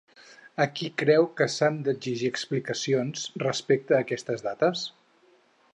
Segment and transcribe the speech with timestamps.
[0.63, 4.89] A qui creu que s'han d'exigir explicacions respecte a aquestes dates?